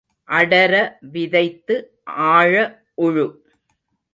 [0.29, 0.97] அடர
[1.01, 1.75] விதைத்து
[2.03, 2.83] ஆழ
[3.01, 3.27] உழு.